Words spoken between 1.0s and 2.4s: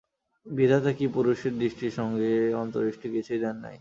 পুরুষের দৃষ্টির সঙ্গে